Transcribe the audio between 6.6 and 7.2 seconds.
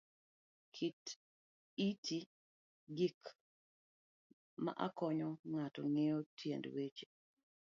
weche